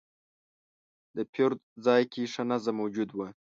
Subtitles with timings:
[1.15, 3.17] د پیرود ځای کې ښه نظم موجود و.